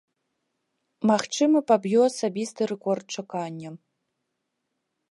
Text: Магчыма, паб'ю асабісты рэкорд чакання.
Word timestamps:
Магчыма, 1.09 1.57
паб'ю 1.73 1.99
асабісты 2.09 2.61
рэкорд 2.73 3.05
чакання. 3.21 3.71